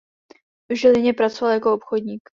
V 0.69 0.75
Žilině 0.75 1.13
pracoval 1.13 1.53
jako 1.53 1.73
obchodník. 1.73 2.29